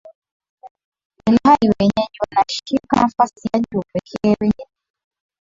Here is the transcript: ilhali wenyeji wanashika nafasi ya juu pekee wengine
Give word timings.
ilhali 1.27 1.69
wenyeji 1.79 2.17
wanashika 2.21 2.95
nafasi 3.01 3.49
ya 3.53 3.59
juu 3.59 3.81
pekee 3.93 4.35
wengine 4.41 4.69